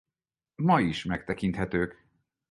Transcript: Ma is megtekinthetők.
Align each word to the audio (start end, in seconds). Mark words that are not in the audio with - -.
Ma 0.57 0.79
is 0.79 1.03
megtekinthetők. 1.03 2.05